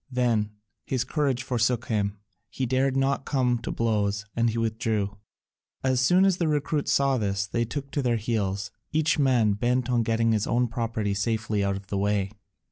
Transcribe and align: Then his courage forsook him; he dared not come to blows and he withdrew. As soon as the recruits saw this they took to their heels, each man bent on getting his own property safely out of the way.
Then 0.11 0.49
his 0.83 1.03
courage 1.03 1.43
forsook 1.43 1.85
him; 1.85 2.17
he 2.49 2.65
dared 2.65 2.97
not 2.97 3.23
come 3.23 3.59
to 3.59 3.69
blows 3.69 4.25
and 4.35 4.49
he 4.49 4.57
withdrew. 4.57 5.15
As 5.83 6.01
soon 6.01 6.25
as 6.25 6.37
the 6.37 6.47
recruits 6.47 6.91
saw 6.91 7.19
this 7.19 7.45
they 7.45 7.65
took 7.65 7.91
to 7.91 8.01
their 8.01 8.17
heels, 8.17 8.71
each 8.91 9.19
man 9.19 9.53
bent 9.53 9.91
on 9.91 10.01
getting 10.01 10.31
his 10.31 10.47
own 10.47 10.67
property 10.69 11.13
safely 11.13 11.63
out 11.63 11.75
of 11.75 11.85
the 11.85 11.99
way. 11.99 12.31